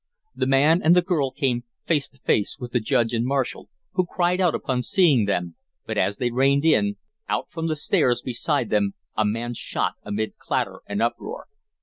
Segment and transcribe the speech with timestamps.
[0.35, 4.03] The man and the girl came face to face with the Judge and marshal, who
[4.07, 6.95] cried out upon seeing them, but as they reined in,
[7.29, 11.45] out from the stairs beside them a man shot amid clatter and uproar.